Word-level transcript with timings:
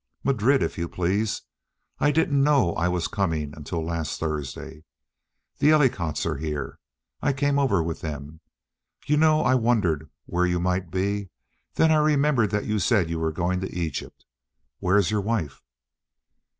"Madrid, 0.23 0.63
if 0.63 0.79
you 0.79 0.89
please. 0.89 1.43
I 1.99 2.09
didn't 2.09 2.41
know 2.43 2.73
I 2.73 2.87
was 2.87 3.07
coming 3.07 3.53
until 3.55 3.85
last 3.85 4.19
Thursday. 4.19 4.83
The 5.59 5.69
Ellicotts 5.69 6.25
are 6.25 6.37
here. 6.37 6.79
I 7.21 7.33
came 7.33 7.59
over 7.59 7.83
with 7.83 8.01
them. 8.01 8.41
You 9.05 9.17
know 9.17 9.41
I 9.41 9.53
wondered 9.53 10.09
where 10.25 10.47
you 10.47 10.59
might 10.59 10.89
be. 10.89 11.29
Then 11.75 11.91
I 11.91 11.97
remembered 11.97 12.49
that 12.49 12.65
you 12.65 12.79
said 12.79 13.11
you 13.11 13.19
were 13.19 13.31
going 13.31 13.59
to 13.61 13.69
Egypt. 13.71 14.25
Where 14.79 14.97
is 14.97 15.11
your 15.11 15.21
wife?" 15.21 15.61